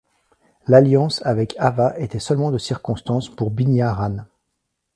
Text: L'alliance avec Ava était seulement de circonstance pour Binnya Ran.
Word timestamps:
L'alliance 0.65 1.23
avec 1.27 1.53
Ava 1.59 1.93
était 1.99 2.17
seulement 2.17 2.49
de 2.49 2.57
circonstance 2.57 3.29
pour 3.29 3.51
Binnya 3.51 3.93
Ran. 3.93 4.25